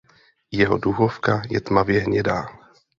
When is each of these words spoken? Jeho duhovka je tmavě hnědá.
Jeho 0.51 0.77
duhovka 0.77 1.41
je 1.49 1.61
tmavě 1.61 1.99
hnědá. 2.01 2.45